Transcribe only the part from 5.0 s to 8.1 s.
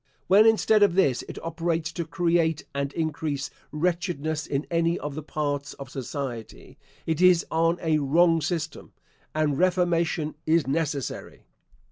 the parts of society, it is on a